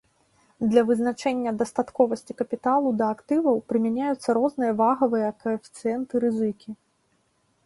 [0.69, 6.69] Для вызначэння дастатковасці капіталу да актываў прымяняюцца розныя вагавыя каэфіцыенты рызыкі.